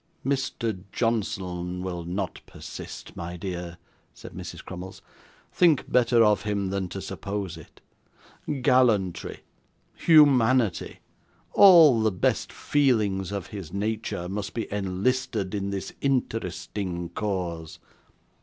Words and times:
'Mr. 0.25 0.79
Johnson 0.91 1.83
will 1.83 2.03
not 2.03 2.41
persist, 2.47 3.15
my 3.15 3.37
dear,' 3.37 3.77
said 4.15 4.31
Mrs. 4.33 4.65
Crummles. 4.65 5.03
'Think 5.53 5.91
better 5.91 6.23
of 6.23 6.41
him 6.41 6.71
than 6.71 6.87
to 6.89 7.01
suppose 7.03 7.55
it. 7.55 7.81
Gallantry, 8.63 9.41
humanity, 9.93 11.01
all 11.53 12.01
the 12.01 12.11
best 12.11 12.51
feelings 12.51 13.31
of 13.31 13.45
his 13.53 13.71
nature, 13.71 14.27
must 14.27 14.55
be 14.55 14.65
enlisted 14.73 15.53
in 15.53 15.69
this 15.69 15.93
interesting 16.01 17.09
cause. 17.09 17.77